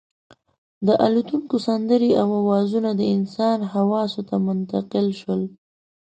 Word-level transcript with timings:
د 0.85 0.87
الوتونکو 1.05 1.55
سندرې 1.67 2.11
او 2.21 2.27
اوازونه 2.41 2.89
د 2.95 3.01
انسان 3.15 3.57
حواسو 3.73 4.21
ته 4.29 4.35
منتقل 4.47 5.07
شول. 5.19 5.41